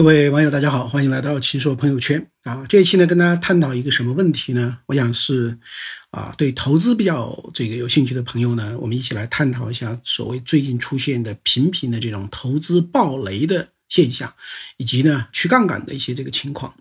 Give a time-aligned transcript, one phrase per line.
[0.00, 2.64] 各位网友，大家好，欢迎来到奇说朋友圈啊！
[2.70, 4.78] 这一期呢，跟大家探讨一个什么问题呢？
[4.86, 5.58] 我想是
[6.10, 14.32] 啊，对投资比较这个有兴趣的朋友呢，我们一起来探讨一下所谓最近出现的频频的这种投资暴雷的现象，
[14.78, 16.72] 以及呢去杠杆的一些这个情况。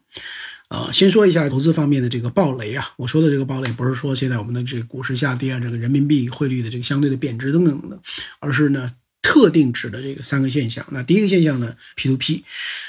[0.70, 8.00] 啊，先说一下投资方面的这个暴雷啊，我说的这个暴雷不是说现在我们的这个股市下跌啊，这个人民币汇率的这个相对的贬值等等的，
[8.40, 8.90] 而是呢。
[9.22, 12.42] 特定指的这个三个现象，那第一个现象呢，P2P，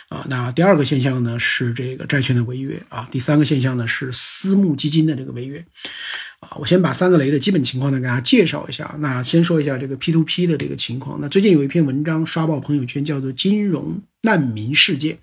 [0.08, 5.64] 啊，那第二个现象呢是这个债券的违约啊，第三个现象呢是私募基金的这个违约，
[6.38, 8.96] 啊，我先把三个雷的基本情况呢给大家介绍一下。
[9.00, 11.18] 那先说一下这个 P2P 的这个情况。
[11.20, 15.16] 那最近有一篇文章刷爆朋友圈，叫做《金融难民事件》，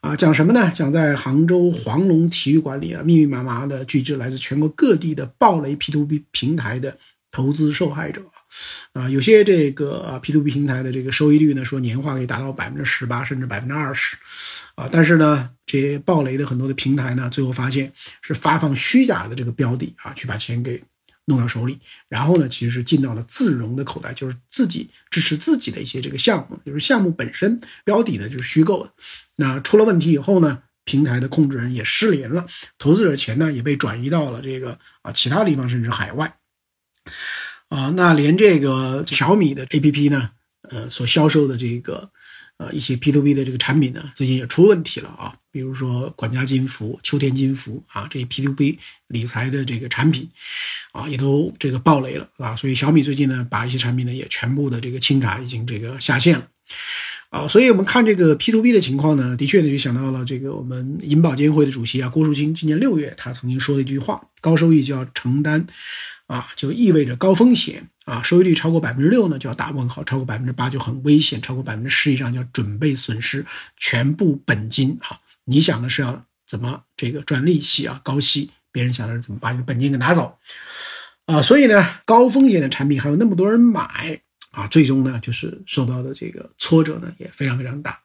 [0.00, 0.70] 啊，讲什么呢？
[0.74, 6.98] 讲在杭州黄龙体育馆里啊，密密麻麻的聚集来自全国各地的暴雷 P2P 平台的
[7.30, 8.22] 投资受害者。
[8.92, 14.16] 啊，有些这个啊 P to P 平台的这个收益率呢，说年化可以达到百分之十八，甚至百分之二十，
[14.74, 20.82] 啊，但是呢，这些暴雷的很多的平台呢，最后发现是发放虚假的这个标的啊，去把钱给
[21.24, 21.78] 弄到手里，
[22.08, 28.90] 然后呢，其实是进到了自融的口袋，就是自己支持自己的一些这个项目，就是项目本身标的呢就是虚构的。
[29.36, 32.44] 那出了问题以后呢，平台的控制人也失联了，
[32.76, 36.36] 投资者钱呢也被转移到了这个啊其他地方，甚至海外。
[37.72, 40.28] 啊，那连这个小米的 A P P 呢，
[40.68, 42.10] 呃，所销售的这个，
[42.58, 45.34] 呃，一些 P to P 的这个产品呢，最近也出问题了啊。
[45.50, 48.78] 比如说管家金服、秋天金服啊，这些 P to P
[49.08, 50.28] 理财的这个产品，
[50.92, 52.54] 啊，也都这个爆雷了啊。
[52.56, 56.46] 所以小米最近呢，把一些产品呢也全部的这个清查，已经这个下线了。
[57.30, 65.66] 啊，所以我们看这个 P to P 的情况呢，的确呢就想到了这个我们银保监会的主席啊郭树清，今年六月他曾经说的一句话：高收益就要承担。
[66.32, 73.44] 啊，就意味着高风险啊，收益率超过百分之六呢，就要打问号；超过百分之八就很危险；超过百分之十以上就要准备损失
[73.76, 75.20] 全部本金啊！
[75.44, 80.38] 你想的是要怎么这个赚利息啊，高息；别人想的是怎么把你的本金给拿走
[81.26, 81.42] 啊！
[81.42, 84.18] 所以呢，高风险的产品还有那么多人买
[84.52, 88.00] 啊，最终呢，就是受到的这个挫折呢也非常非常大。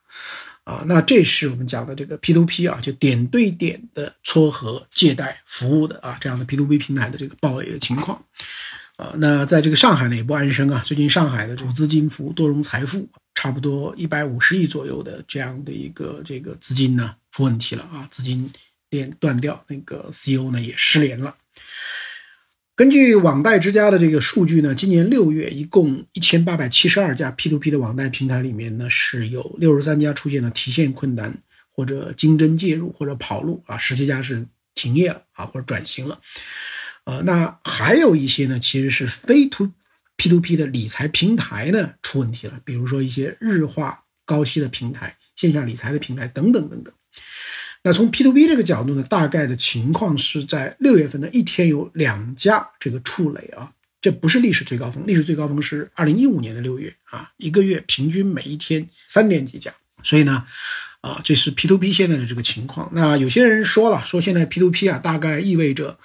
[0.68, 8.22] 啊，那这是我们讲的这个 P2P 啊，就点对点的撮合借贷服务的啊，这样的 P2P 平台的这个暴雷的情况。
[8.98, 18.52] 啊，那在这个上海呢也不安生啊，最近上海的这个资金服务多融财富差不多一百五十亿左右的这样的一个这个资金呢出问题了啊，资金
[18.90, 21.34] 链断掉，那个 CEO 呢也失联了。
[22.78, 31.36] 根据网贷之家的这个数据呢，今年六月一共一千八百七十二家 P2P 的网贷平台里面呢，是有六十三家出现了提现困难
[31.72, 34.46] 或者经侦介入或者跑路啊，十七家是
[34.76, 36.20] 停业了啊或者转型了，
[37.06, 39.72] 呃，那还有一些呢，其实是非 to
[40.16, 46.94] P2P 的理财平台呢出问题了，比如说一些日化高息的平台、线下理财的平台等等等等。
[47.88, 53.72] 那从 P to P 这个角度呢，大概的情况是在六月份的一天有两家这个触雷啊，
[54.02, 60.44] 这不是历史最高峰，历史最高峰是二零一五年的六月啊，一个月平均每一天三点几家，所以呢，
[61.00, 62.92] 啊，这是 P to P 现在的这个情况。
[62.92, 65.98] 那有些人说了，说现在 P to P 啊，大概意味着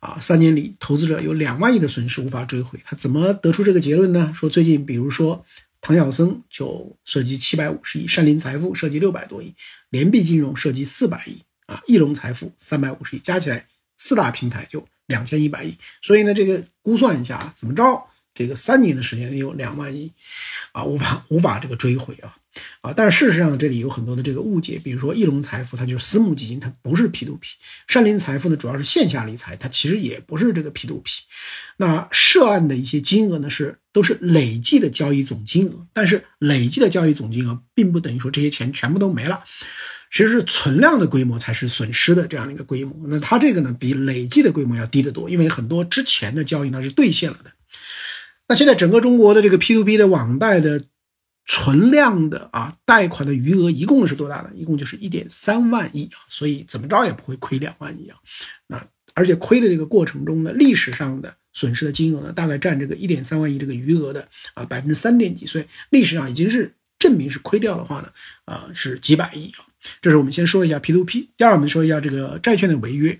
[0.00, 2.78] 啊，三年里投资者有两万亿的损失无法追回。
[2.84, 4.30] 他怎么得出这个结论呢？
[4.36, 5.42] 说最近比如说。
[5.80, 9.54] 唐小僧就涉及七百五十亿，山林财富涉及六百多亿，
[9.88, 15.74] 联币金融涉及四百亿啊，翼龙财富三百五十亿，加起来四大平台就两千一百亿。
[16.02, 18.06] 所以呢，这个估算一下啊，怎么着，
[18.40, 20.10] 这个三年的时间有两万亿，
[20.72, 22.34] 啊，无法无法这个追回啊。
[22.80, 27.48] 啊，但是事实上呢，这里有很多的这个误解，比如说翼龙财富，它就是私募基金，它不是 P to P；
[27.86, 31.24] 山林财富呢，主要是线下理财，它其实也不是这个 P to P。
[31.76, 39.44] 那涉案的一些金额呢，是都是累计的交易总金额，但是累计的交易总金额并不等于说这些钱全部都没了，
[40.10, 42.96] 其实是存量的规模才是损失的这样的一个规模。
[43.06, 47.52] 那它这个呢，比累计的规模要低得多，因为很多之前的交易呢是兑现了的。
[48.50, 50.82] 那现在整个中国的这个 P to P 的网贷的。
[51.46, 54.50] 存量的啊，贷款的余额一共是多大呢？
[54.54, 58.16] 一共就是一点三万亿啊，所以怎么着也不会亏两万亿啊。
[58.68, 68.12] 那而且亏的这个过程中呢，历史上的损失的金额呢，大概占这个一点三万亿这个余额的啊百分之三点几，所以历史上已经是证明是亏掉的话呢，
[68.44, 69.66] 啊是几百亿啊。
[70.00, 73.18] 这是我们先说一下 P to P，第二我们说一下这个债券的违约。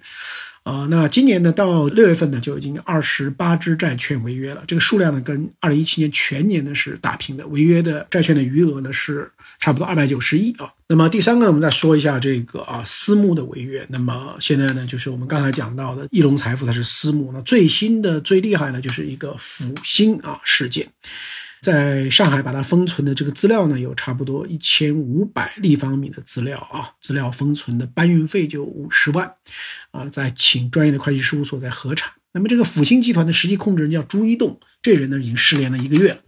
[0.71, 4.63] 啊，那今年呢，到六月份呢，就已经二十八只债券违约了。
[4.69, 7.45] 这个数量呢，跟二零一七年全年呢是打平的。
[7.49, 9.29] 违约的债券的余额呢是
[9.59, 10.73] 差不多二百九十亿啊。
[10.87, 13.85] 那么第三个呢，我们再说一下这个啊私募的违约。
[13.89, 17.33] 那么现在呢，就是我们刚才讲到的翼龙财富，它是私募。
[17.33, 20.87] 那最新的最厉害的就是一个阜新啊事件。
[21.61, 29.31] 在上海把它封存的这个资料呢，有差不多一千五百立方米的资料啊，资料封存的搬运费就五十万，
[29.91, 32.15] 啊，在请专业的会计事务所在核查。
[32.33, 36.21] 那么这个复星集团的实际控制人叫朱一栋，这人呢已经失联了一个月了。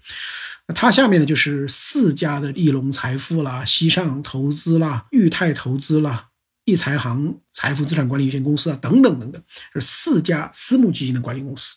[0.67, 6.26] 那他下面呢就是四家的翼龙财富啦、西上投资啦、裕泰投资啦。
[6.64, 9.43] 易财行财富资产管理有限公司啊，等等等等，
[9.75, 11.76] 是四家私募基金的管理公司，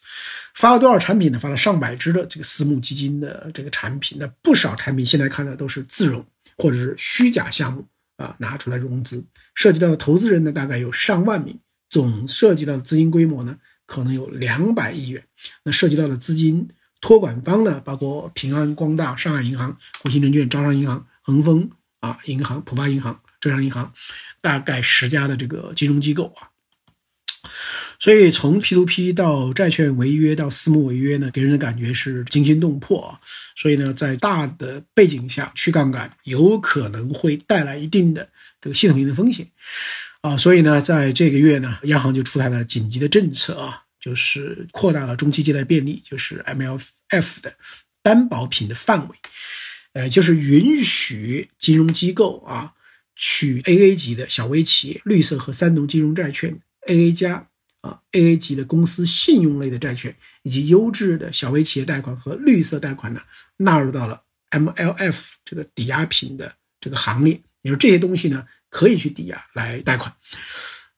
[0.54, 1.40] 发了多少产品呢？
[1.40, 6.24] 发了上百只的这个私募基金的这个产品，那不少产品现在看的都是自融
[6.58, 7.88] 或者是虚假项目
[8.18, 11.60] 啊，拿出来融资，涉及到的投资人呢大概有上万名，
[11.90, 13.58] 总涉及到的资金规模呢
[13.88, 15.24] 可能有两百亿元，
[15.64, 16.70] 那涉及到的资金
[17.02, 21.72] 托管方呢，包括平安、光大、上海银行、国信证券、招商银行、恒丰
[22.02, 23.20] 啊银行、浦发银行。
[23.46, 23.94] 浙商银行
[24.42, 26.50] 大概十家的这个金融机构啊，
[28.00, 33.20] 所以从 P2P 到债券违约到私募违约呢，给人的感觉是惊心动魄啊。
[33.56, 38.28] 所以呢，在大的背景下去杠杆，有可能会带来一定的
[38.60, 39.48] 这个系统性的风险
[40.22, 40.36] 啊。
[40.36, 47.54] 所以呢，在这个月呢，央行就出台了紧急的政策啊，就是扩大了中期借贷便利，就是 MLF 的
[48.02, 49.16] 担保品的范围，
[49.94, 52.74] 呃，就是允许金融机构啊。
[53.16, 57.48] 取 AA 级的小微企业绿色和三农金融债券 AA 加
[57.82, 63.22] 啊 AA 级的公司信用类的债券以及优质的小微企业贷款和绿色贷款呢，
[63.58, 64.22] 纳入到了
[64.52, 67.42] MLF 这个抵押品的这个行列。
[67.62, 70.14] 也就这些东西呢，可以去抵押来贷款。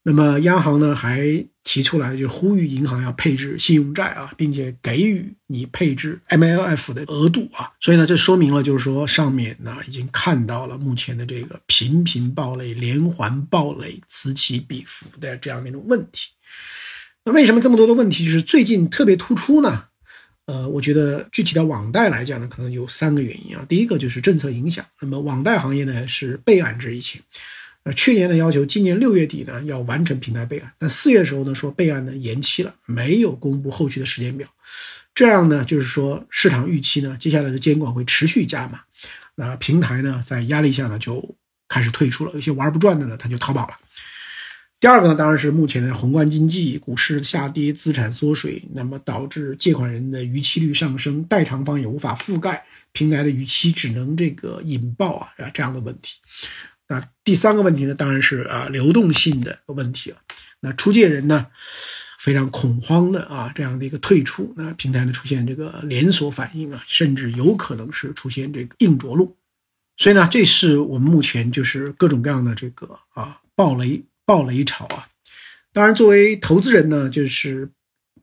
[0.07, 7.73] 那么央行呢还提出来，就呼吁银行要配置信用债啊，并且给予你配置 MLF 的额度啊。
[7.81, 16.29] 所以呢，这说明了就是说上面呢已经看到了目前的这个频频暴雷、连环暴雷、此起彼伏的这样的一种问题。
[17.25, 19.83] 那为什么这么多的问题就是最近特别突出呢？
[20.45, 23.65] 呃，我觉得具体到网贷来讲呢，可能有三个原因啊。
[23.67, 27.19] 第一个就是政策影响，那么网贷行业呢是备案制疫情
[27.93, 34.47] 去年的要求，今年六月底呢要完成平台备案，但四月时候呢说备案呢延期了，没有公布后续的时间表。
[35.15, 38.81] 这样呢就是说市场预期呢接下来的监管会持续加码，
[39.35, 41.35] 那平台呢在压力下呢就
[41.67, 43.73] 开始退出了，有些玩不转的呢他就逃跑了。
[44.79, 56.19] 第二个呢当然是目前的宏观经济、股市下跌、资产缩水，那么导致借款人的逾期率上升，代偿方也无法覆盖平台的逾期，只能这个引爆啊这样的问题。
[56.87, 60.17] 那第三个问题呢，当然是啊流动性的问题了。
[60.59, 61.47] 那出借人呢，
[62.19, 69.35] 非常恐慌的啊这样的一个退出，那平台呢出现这个连锁反应啊，甚至有可能是出现这个硬着陆。
[69.97, 75.07] 所以呢，这是我们目前就是各种各样的这个啊暴雷暴雷潮啊。
[75.73, 77.69] 当然，作为投资人呢，就是。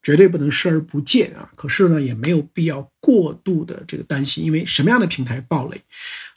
[0.05, 1.51] 绝对不能视而不见啊！
[1.57, 5.81] 可是呢，也没有必要过度的这个担心，因为什么样的平台暴雷，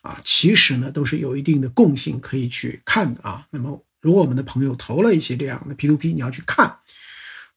[0.01, 3.45] 啊，其实呢都是有一定的共性可以去看的啊。
[3.51, 6.77] 那么，如果我们的朋友投了一些这样的 P2P，你要去看，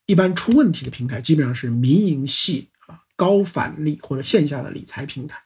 [0.06, 5.40] 一般出问题的平台基本上是民营系啊、高返利或者线下的理财平台，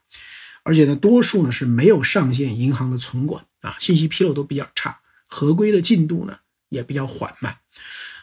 [0.62, 6.38] 而且呢，多数呢是没有上线银行的存管啊，信息披露都比较差，合规的进度呢
[6.70, 7.58] 也比较缓慢，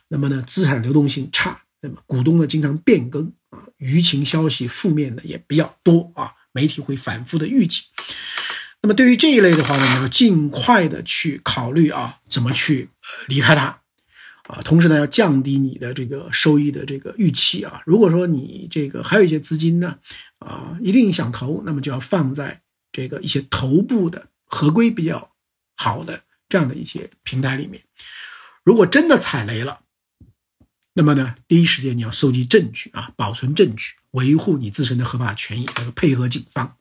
[0.07, 1.61] 那么呢，资产流动性差。
[1.81, 7.83] 那么股东呢经常变更啊，舆情消息负面的也比较多啊，媒体会反复的预警。
[8.83, 13.79] 那么对于这一类的话呢，你要尽快的去考虑啊，怎么去呃离开它
[14.43, 17.81] 啊，同时呢要降低你的这个收益的这个预期啊。
[17.85, 19.97] 如果说你这个还有一些资金呢
[20.39, 22.61] 啊，一定想投，那么就要放在
[22.91, 25.31] 这个一些头部的合规比较
[25.75, 27.81] 好的这样的一些平台里面。
[28.63, 29.79] 如果真的踩雷了，
[30.93, 36.75] 那么呢，第一时间你要收集证据啊，保存证据，维护你自身的合法权益，那个配合警方。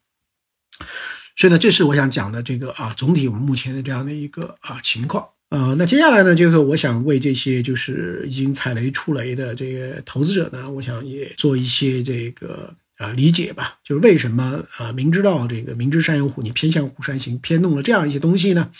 [1.36, 5.28] 所以呢，这是我想讲的这个啊，总体我们目前的这样的一个啊情况。
[5.50, 18.70] 呃，那接下来呢，就是我想为这些就是已经踩雷出雷的这个投资者呢，我想也做一些这个啊理解吧，就是为什么啊明知道这个明知山有虎，你偏向虎山行，偏弄了这样一些东西呢？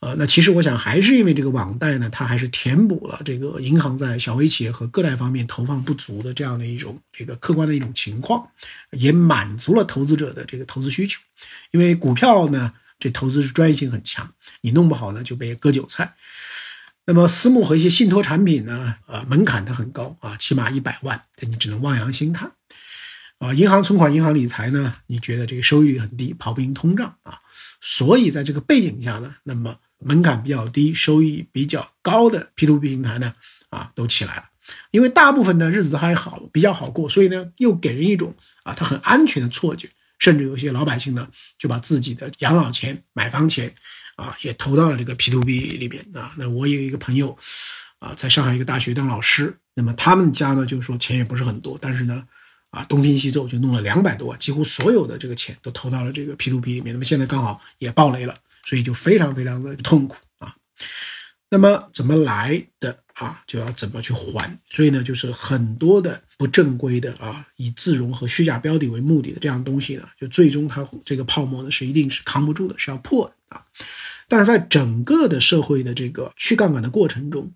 [0.00, 8.48] 呃，那其实我想还是因为这个网贷呢，它还是填补了这个银行在小微企业和个贷方面投放不足的这样的一种这个客观的一种情况，
[8.92, 11.20] 也满足了投资者的这个投资需求。
[11.70, 16.14] 因为股票呢，这投资是专业性很强，你弄不好呢就被割韭菜。
[17.04, 22.52] 那么私募和一些信托产品呢，呃，门槛它很高啊，起码一百万，但你只能望洋兴叹。
[23.38, 27.38] 啊，银行存款、银行理财呢，你觉得这个收益率很低，跑不赢通胀啊？
[27.80, 33.32] 所以在这个背景下呢，那么门槛比较低、收益比较高的 P2P 平台呢，
[33.68, 34.44] 啊，都起来了。
[34.90, 39.88] 因为大部分的日子还好，比较好过，所以呢，又给人一种啊，它很安全的错觉，
[40.18, 41.28] 甚至有些老百姓呢
[41.58, 43.74] 就把自己的养老钱、买房钱
[44.16, 46.32] 啊也投到了这个 P to B 里面啊。
[46.36, 47.36] 那我有一个朋友
[47.98, 52.26] 啊，在上海一个大学当老师，那么他们家呢就是说钱也不是很多，但是呢。
[52.70, 56.94] 啊，东拼西凑就弄了两百多万，几乎所有的这个钱都投到了这个 P to P 里面。
[56.94, 60.54] 那么现在刚好也爆雷了，所以就非常非常的痛苦啊。
[61.48, 64.58] 那么怎么来的啊，就要怎么去还。
[64.70, 73.64] 所以呢，就是很多的不正规的啊，以自融和虚假标的为目的的这样东西呢，就最终它这个泡沫呢是一定是扛不住的，是要破的啊。
[74.28, 77.52] 但是在整个的社会的这个去杠杆的过程中，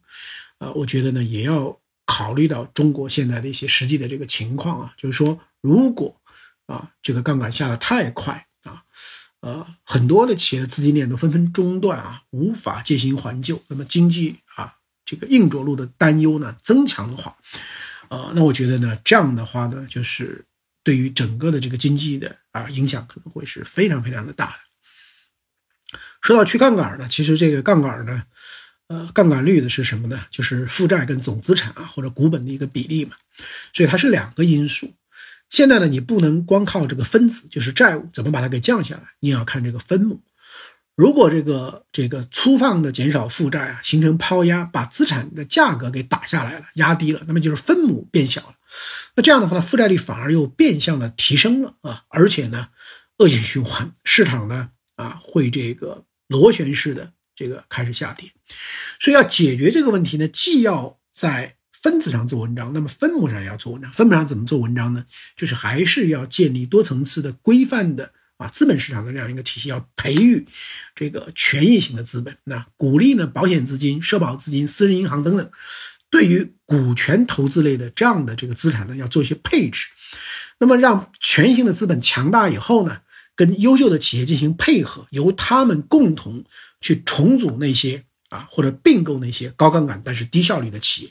[0.59, 1.79] 啊，我觉得呢也要。
[2.07, 6.15] 考虑到中国现在的一些实际的这个情况啊，就是说，如果
[6.67, 8.47] 啊这个杠杆下的太快，
[9.45, 14.75] 呃很多的企业的资金链都纷纷中断啊，无法进行还旧，那么经济啊
[15.05, 17.37] 这个硬着陆的担忧呢增强的话，
[18.09, 20.47] 呃那我觉得呢这样的话呢，就是
[20.83, 25.99] 对于整个的这个经济的啊影响可能会是非常非常的大的。
[26.23, 28.25] 说到去杠杆呢，其实这个杠杆呢。
[28.87, 30.27] 呃，杠杆率的是什么呢？
[30.31, 33.17] 就是负债跟总资产啊，或者股本的一个比例嘛。
[33.73, 34.93] 所以它是两个因素。
[35.51, 40.23] 现在呢，你不能光靠这个分子，就是债务怎么把它给降下来，你也要看这个分母。
[40.97, 48.55] 如果这个这个粗放的减少负债啊，形成抛压，把资产的价格给打下来了，压低了，那么就是分母变小了。
[49.17, 52.69] 那这样的话呢，负债率反而又变相的提升了啊，而且呢，
[53.19, 57.13] 恶性循环，市场呢啊会这个螺旋式的。
[57.37, 58.31] 这个开始下跌，
[59.01, 63.93] 所以要解决这个问题呢，既要在分子上做文章，那么分母上也要做文章。
[63.93, 65.05] 分母上怎么做文章呢？
[65.37, 70.47] 就是还是要建立多层次的规范的啊资本市场的这样一个体系，要培育
[70.95, 75.51] 这个权益型的资本，那鼓励呢保险资金、社保资金、私人银行等等，
[76.09, 79.89] 对于股权投资类的这样的这个资产呢，要做一些配置。
[80.59, 82.97] 那么让权益性的资本强大以后呢，
[83.37, 86.47] 跟优秀的企业进行配合，由他们共同。
[86.81, 91.11] 去重组那些啊，或者并购那些高杠杆但是低效率的企业，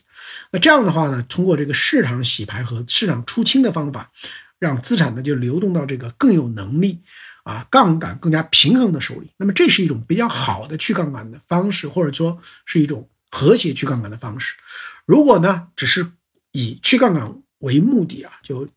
[0.52, 4.12] 那这样的话呢，通过这个市场洗牌和市场出清的方法，
[4.60, 7.00] 让资产呢就流动到这个更有能力
[7.44, 9.32] 啊杠杆更加平衡的手里。
[9.38, 14.58] 那么这是一种比较好的去杠杆的方式，或者说是一种和谐去杠杆的方式。
[15.06, 16.12] 如果呢只是
[16.52, 18.68] 以去杠杆为目的啊，就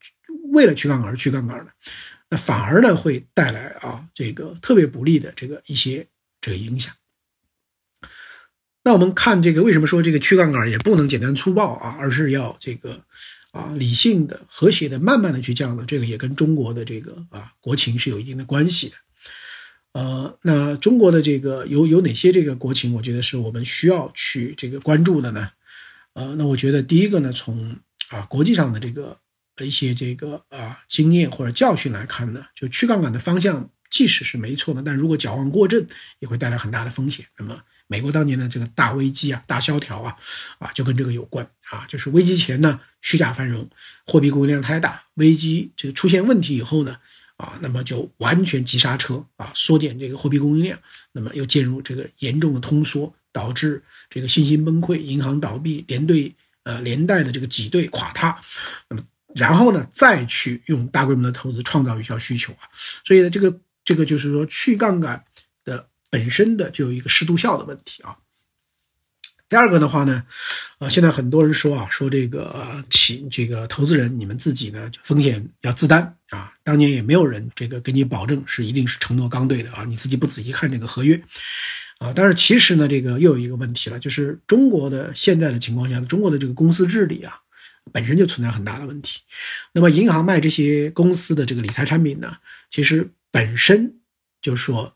[0.53, 1.73] 为了去杠杆而去杠杆的，
[2.31, 6.07] 那反而呢会带来啊这个特别不利的这个一些。
[6.38, 6.95] 这个影响。
[8.87, 13.02] 那我们看这个，为什么说这个去杠杆也不能简单粗暴啊，而是要这个
[13.50, 15.85] 啊理性的、和谐的、慢慢的去降呢？
[15.88, 18.95] 这个也跟中国的这个啊国情是有一定的关系的。
[19.90, 22.95] 呃，那中国的这个有有哪些这个国情？
[22.95, 25.50] 我觉得是我们需要去这个关注的呢？
[26.12, 27.76] 呃，那我觉得第一个呢，从
[28.11, 29.19] 啊国际上的这个
[29.64, 33.69] 一些这个啊经验或者教训来看呢，就去杠杆的方向。
[33.88, 35.87] 即使是没错的，但如果矫枉过正，
[36.21, 37.26] 也会带来很大的风险。
[37.38, 40.16] 那么，美国当年的这个大危机啊、大萧条啊，
[40.59, 41.85] 啊，就跟这个有关啊。
[41.88, 43.69] 就是危机前呢，虚假繁荣，
[44.07, 46.97] 货币供应量太大；危机这个出现问题以后呢，
[47.37, 50.78] 啊，那么就完全急刹车啊，缩减这个货币供应量，
[51.12, 58.40] 那么又进入这个严重的通缩，导致这个信心崩溃，银行倒闭，连对呃连带的这个挤兑垮塌。
[58.88, 59.02] 那么，
[59.35, 62.69] 然后呢，再去用大规模的投资创造有效需求啊。
[63.05, 63.61] 所以呢，这个。
[63.87, 65.25] 这个就是说去杠杆
[66.17, 68.17] 本身的就有一个适度效的问题啊。
[69.51, 70.25] 第二个的话呢，
[70.79, 76.55] 呃，现在很多人说啊，说这个企这个投资人你们自己呢风险要自担啊。
[76.65, 81.23] 当年也没有人这个给你保证是一定是承诺刚兑的啊，你自己不仔细看这个合约
[81.99, 82.15] 啊。
[82.17, 87.39] 但是其实呢，这个又有一个问题了，就是中国的现在的情况下，中国的这个公司治理啊，
[87.93, 89.21] 本身就存在很大的问题。
[89.75, 92.39] 那么银行卖这些公司的这个理财产品呢，
[92.71, 93.11] 其实。
[93.33, 93.99] 本身
[94.41, 94.96] 就是说，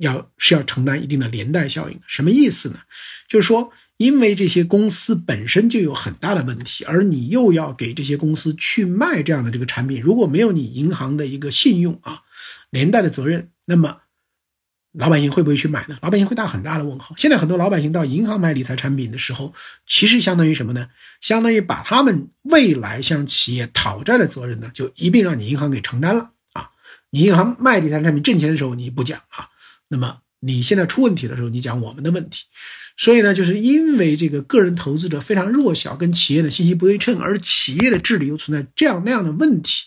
[0.00, 2.78] 要是要承担一定的连带效应，什么意思呢？
[3.26, 12.22] 就是说，因为这些公司本身就有很大的问题，而你又要给这些公司去卖这样的这个产品，如果没有你银行的一个信用啊，
[12.70, 13.98] 连带的责任，那么
[14.92, 15.98] 老百姓会不会去买呢？
[16.00, 17.14] 老百姓会打很大的问号。
[17.16, 19.52] 现在很多老百姓到银行买理财产品的时候，
[19.86, 20.88] 其实相当于什么呢？
[21.20, 26.70] 相当于把他们未来向企业讨债的责任呢，就一并让你银行给承担了啊。
[27.10, 29.48] 你银行卖理财产品挣钱的时候你不讲啊，
[29.88, 32.44] 那么你现在出问题的时候你讲我们的问题，
[32.96, 39.86] 所以呢，就是因为这个个人投资者非常弱小，跟企业的信息不对称，而企业的治理又存在这样那样的问题，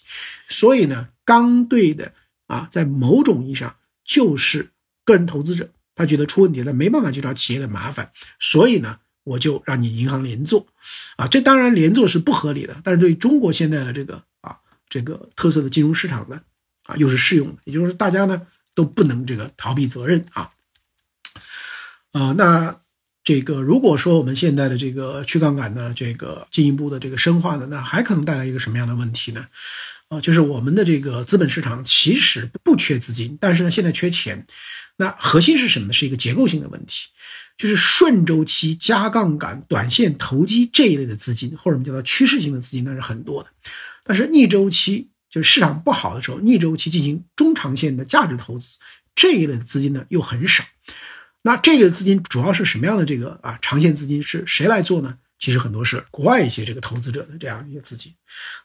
[0.49, 2.13] 所以呢，刚兑的
[2.47, 4.71] 啊，在某种意义上就是
[5.05, 10.67] 个人投资者，他觉得出问题了，没办法去找企业的麻烦，所以呢，我就让你银行连坐，
[11.15, 14.57] 啊，这当然连坐是不合理的，但是对中国现在的这个啊
[14.89, 16.41] 这个特色的金融市场呢。
[16.85, 18.41] 啊，又是适用的，也就是大家呢
[18.75, 20.49] 都不能这个逃避责任啊。
[22.11, 22.81] 啊，那
[23.23, 29.47] 这个如果说我们现在的这个去杠杆呢，这个进一步的这个深化呢，那还可能带来一个什么样的问题呢？
[30.09, 34.45] 啊，就是我们的这个资本市场其实不缺资金，但是呢现在缺钱。
[34.97, 35.93] 那核心是什么呢？
[35.93, 37.07] 是一个结构性的问题，
[37.57, 43.49] 就是顺周期加杠杆、短线投机这一类的资金，或者我们叫做趋势性的资金，那是很多的。
[44.03, 48.77] 但是逆周期就是市场不好的时候，逆周期进行中长线的价值投资
[49.15, 50.63] 这一类的资金呢又很少。
[51.41, 53.05] 那这个资金主要是什么样的？
[53.05, 55.17] 这个啊，长线资金是谁来做呢？
[55.39, 58.13] 其实很多是国外一些这个投资者的这样一些资金。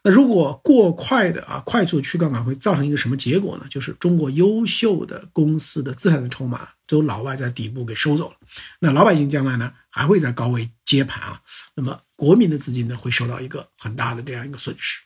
[0.05, 3.67] 那如果过快的啊，快速去杠杆会造成一个什么结果呢？
[3.71, 8.37] 就是中国优秀的公司的资产的筹码都老外在底部给收走了。
[8.79, 11.41] 那老百姓将来呢，还会在高位接盘啊。
[11.75, 15.01] 那么国民的资金呢，会受到一个很大的这样一个损失。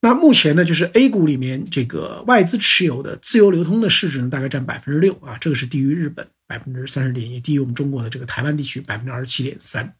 [0.00, 9.92] 那目前呢，就是 A 股里面这个外资持有的自由流通的市值呢，大概占百分之六啊，这个是低于日本百分之三十点一，低于我们中国的这个台湾地区百分之二十七点三，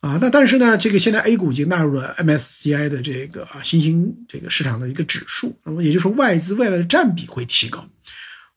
[0.00, 7.88] 啊，那但是呢，这个现在 A 股已经纳入了 MSCI 的这个啊新兴这个市场的一个指数，那么也就是说外资未来的占比会提高，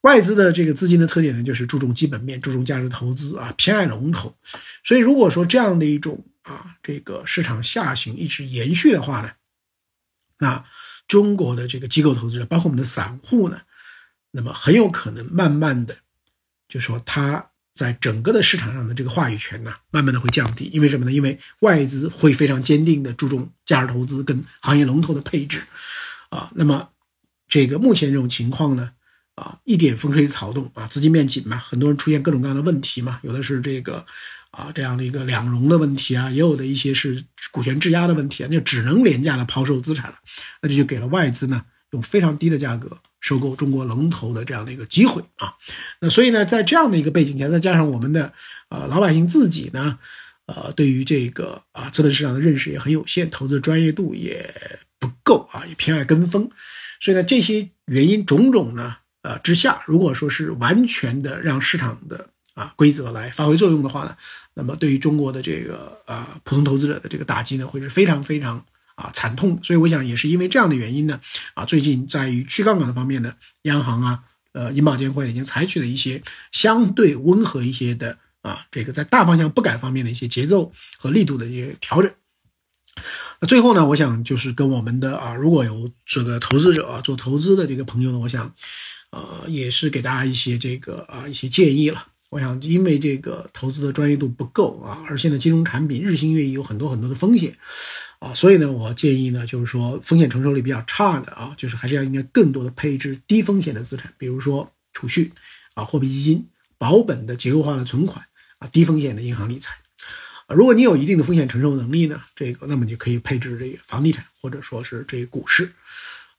[0.01, 4.35] 外资的这个资金的特点呢，就是注重基本面，注重价值投资啊，偏爱龙头，
[4.83, 9.31] 所以如果说这样的一种啊这个市场下行一直延续的话呢？
[10.39, 10.63] 那
[11.07, 13.61] 中国的这个机构投资者，包括我们的散户呢，
[14.31, 15.97] 那么很有可能慢慢的，
[16.67, 20.65] 就说他在整个的市场上的这个话语权呢，慢慢的会降低。
[20.73, 21.11] 因为什么呢？
[21.11, 25.63] 因为外资会非常坚定的注重价值投资跟行业龙头的配置，
[26.29, 26.89] 啊，那么
[27.47, 28.91] 这个目前这种情况呢，
[29.35, 34.05] 啊，一点风吹草动啊，资金面紧嘛，很多人出现各种各样的问题嘛，有的是这个。
[34.51, 40.17] 啊，这样的一个两融的问题啊，也有的一些是股权质押的问题啊，那就只能廉价的抛售资产了，
[40.61, 45.53] 那这就给了外资呢用非常低的价格收购中国龙头的这样的一个机会啊。
[45.99, 48.33] 那所以呢，在这样的一个背景下，再加上我们的
[48.69, 49.99] 呃老百姓自己呢，
[50.45, 54.53] 呃，对于这个啊资本市场的认识也很有限，投资专业度也
[54.99, 56.49] 不够啊，也偏爱跟风，
[56.99, 64.17] 所以呢，这些原因种种呢，呃之下，如果说是完全的让市场的啊规则来发挥作用的话呢。
[64.55, 68.65] 那么对于中国的这个啊普通投资者的这个打击呢，会是非常非常
[68.95, 69.59] 啊惨痛。
[69.61, 71.21] 所以我想也是因为这样的原因呢，
[71.53, 82.11] 啊最近在于去杠杆的方面呢，央行啊，呃银保监会已经采取了一些相对温和一些的啊这个在大方向不改方面的一些节奏和力度的一些调整。
[83.39, 88.51] 那最后呢，我想就是跟我们的啊如果有这个投资者啊做投资的这个朋友呢，我想
[89.11, 92.07] 呃也是给大家一些这个啊一些建议了。
[92.29, 97.55] 我想，因为这个投资的专业度不够啊，而现在金融产品日新月异，有很多很多的风险，
[98.19, 105.31] 啊，所以呢，我建议呢，就是说风险承受力比较差的啊，就是还是要应该更多的配置低风险的资产，比如说储蓄
[105.73, 106.45] 啊、货币基金、
[106.77, 108.25] 保本的结构化的存款
[108.59, 109.73] 啊、低风险的银行理财。
[110.47, 115.71] 啊，如果你有一定的风险承受能力呢，这个那么就可以配置这个房地产或者说是这个股市。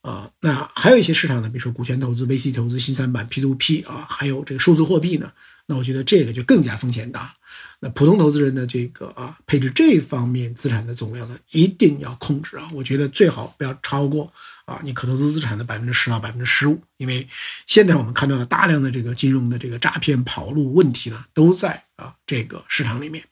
[0.02, 5.32] 啊，那还有一些市场呢，比如说股权投资、VC 投资、新三板、P2P 啊，还有这个数字货币呢。
[5.66, 7.34] 那我觉得这个就更加风险大。
[7.80, 12.68] 那普通投资人的这个啊，配置这方面资产的总量呢，一定要控制啊。
[12.72, 14.32] 我觉得最好不要超过
[14.64, 16.80] 啊，你可投资资产的百分之十到百分之十五。
[16.96, 17.28] 因为
[17.66, 23.24] 现在我们看到了大量的这个金融的这个诈骗跑路问题呢，都在啊这个市场里面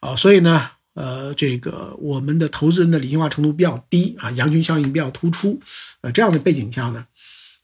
[0.00, 0.70] 啊，所以呢。
[0.96, 5.60] 呃，这个我们的投资人的理性化程度比较低啊，羊群效应比较突出，
[6.00, 7.06] 呃，这样的背景下呢，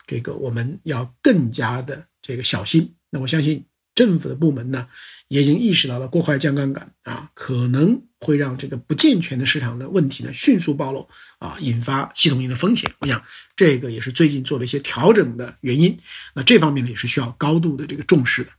[0.07, 2.95] 这个我们要更加的这个小心。
[3.09, 3.65] 那我相信
[3.95, 4.87] 政府的部门呢，
[5.29, 12.93] 也已经意识到了过快降杠杆啊，可能会让这个不健全的市场的问题呢迅速暴露啊，引发系统性的风险。
[13.01, 13.25] 我想
[13.57, 15.97] 这个也是最近做了一些调整的原因。
[16.35, 18.51] 那这方面呢，也是需要高度的这个重视的。